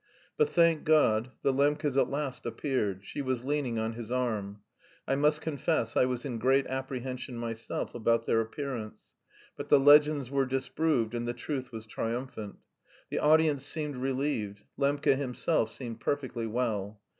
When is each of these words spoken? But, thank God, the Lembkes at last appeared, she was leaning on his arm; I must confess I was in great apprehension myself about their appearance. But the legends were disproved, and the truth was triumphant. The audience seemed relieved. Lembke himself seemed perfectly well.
But, 0.35 0.49
thank 0.49 0.83
God, 0.83 1.29
the 1.43 1.53
Lembkes 1.53 1.95
at 1.95 2.09
last 2.09 2.47
appeared, 2.47 3.05
she 3.05 3.21
was 3.21 3.43
leaning 3.43 3.77
on 3.77 3.93
his 3.93 4.11
arm; 4.11 4.61
I 5.07 5.13
must 5.13 5.41
confess 5.41 5.95
I 5.95 6.05
was 6.05 6.25
in 6.25 6.39
great 6.39 6.65
apprehension 6.65 7.37
myself 7.37 7.93
about 7.93 8.25
their 8.25 8.41
appearance. 8.41 8.95
But 9.55 9.69
the 9.69 9.79
legends 9.79 10.31
were 10.31 10.47
disproved, 10.47 11.13
and 11.13 11.27
the 11.27 11.35
truth 11.35 11.71
was 11.71 11.85
triumphant. 11.85 12.55
The 13.11 13.19
audience 13.19 13.63
seemed 13.63 13.95
relieved. 13.95 14.63
Lembke 14.75 15.15
himself 15.17 15.69
seemed 15.71 15.99
perfectly 15.99 16.47
well. 16.47 16.99